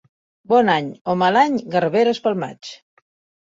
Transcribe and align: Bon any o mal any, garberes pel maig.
Bon 0.53 0.71
any 0.75 0.87
o 1.13 1.15
mal 1.23 1.37
any, 1.41 1.59
garberes 1.77 2.23
pel 2.29 2.41
maig. 2.47 2.73